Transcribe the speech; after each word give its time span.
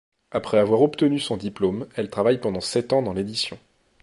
Après 0.31 0.57
avoir 0.57 0.81
obtenu 0.81 1.19
son 1.19 1.37
diplôme, 1.37 1.85
elle 1.95 2.09
travaille 2.09 2.39
pendant 2.41 2.59
sept 2.59 2.91
ans 2.91 3.03
dans 3.03 3.13
l'édition. 3.13 3.59